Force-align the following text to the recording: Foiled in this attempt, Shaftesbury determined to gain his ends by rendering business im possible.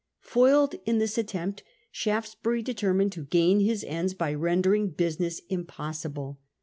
Foiled 0.21 0.73
in 0.83 0.97
this 0.97 1.15
attempt, 1.19 1.61
Shaftesbury 1.91 2.63
determined 2.63 3.11
to 3.11 3.25
gain 3.25 3.59
his 3.59 3.83
ends 3.87 4.15
by 4.15 4.33
rendering 4.33 4.89
business 4.89 5.41
im 5.47 5.63
possible. 5.63 6.39